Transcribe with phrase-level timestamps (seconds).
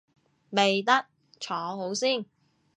[0.49, 1.05] 未得，
[1.39, 2.25] 坐好先